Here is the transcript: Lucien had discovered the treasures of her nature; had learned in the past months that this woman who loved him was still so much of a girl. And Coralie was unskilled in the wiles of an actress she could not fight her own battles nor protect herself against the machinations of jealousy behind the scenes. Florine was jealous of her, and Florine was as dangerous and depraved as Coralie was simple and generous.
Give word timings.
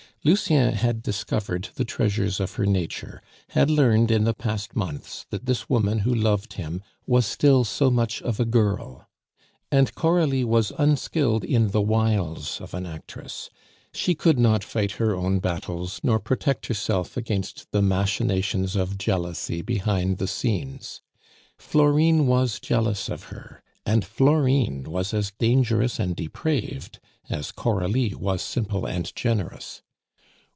Lucien 0.23 0.73
had 0.75 1.01
discovered 1.01 1.69
the 1.73 1.83
treasures 1.83 2.39
of 2.39 2.53
her 2.53 2.65
nature; 2.67 3.23
had 3.49 3.71
learned 3.71 4.11
in 4.11 4.23
the 4.23 4.35
past 4.35 4.75
months 4.75 5.25
that 5.31 5.47
this 5.47 5.67
woman 5.67 5.99
who 6.05 6.13
loved 6.13 6.53
him 6.53 6.79
was 7.07 7.25
still 7.25 7.63
so 7.63 7.89
much 7.89 8.21
of 8.21 8.39
a 8.39 8.45
girl. 8.45 9.09
And 9.71 9.95
Coralie 9.95 10.43
was 10.43 10.71
unskilled 10.77 11.43
in 11.43 11.71
the 11.71 11.81
wiles 11.81 12.61
of 12.61 12.75
an 12.75 12.85
actress 12.85 13.49
she 13.95 14.13
could 14.13 14.37
not 14.37 14.63
fight 14.63 14.91
her 15.01 15.15
own 15.15 15.39
battles 15.39 15.99
nor 16.03 16.19
protect 16.19 16.67
herself 16.67 17.17
against 17.17 17.71
the 17.71 17.81
machinations 17.81 18.75
of 18.75 18.99
jealousy 18.99 19.63
behind 19.63 20.19
the 20.19 20.27
scenes. 20.27 21.01
Florine 21.57 22.27
was 22.27 22.59
jealous 22.59 23.09
of 23.09 23.23
her, 23.33 23.63
and 23.87 24.05
Florine 24.05 24.83
was 24.83 25.15
as 25.15 25.31
dangerous 25.39 25.97
and 25.99 26.15
depraved 26.15 26.99
as 27.27 27.51
Coralie 27.51 28.13
was 28.13 28.43
simple 28.43 28.85
and 28.85 29.11
generous. 29.15 29.81